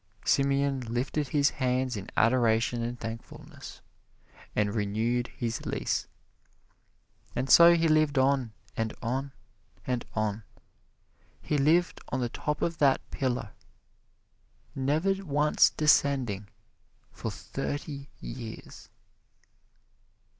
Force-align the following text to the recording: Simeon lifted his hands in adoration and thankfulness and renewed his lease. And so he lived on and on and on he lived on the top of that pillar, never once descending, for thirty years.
Simeon 0.25 0.79
lifted 0.79 1.27
his 1.27 1.51
hands 1.51 1.95
in 1.95 2.09
adoration 2.17 2.81
and 2.81 2.99
thankfulness 2.99 3.81
and 4.55 4.73
renewed 4.73 5.27
his 5.27 5.63
lease. 5.63 6.07
And 7.35 7.51
so 7.51 7.75
he 7.75 7.87
lived 7.87 8.17
on 8.17 8.51
and 8.75 8.95
on 9.03 9.31
and 9.85 10.03
on 10.15 10.41
he 11.39 11.55
lived 11.55 12.01
on 12.09 12.19
the 12.19 12.29
top 12.29 12.63
of 12.63 12.79
that 12.79 13.07
pillar, 13.11 13.51
never 14.73 15.13
once 15.23 15.69
descending, 15.69 16.47
for 17.11 17.29
thirty 17.29 18.09
years. 18.19 18.89